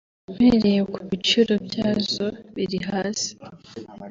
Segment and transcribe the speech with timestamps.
[0.33, 3.31] Mpereye ku biciro byazo biri hasi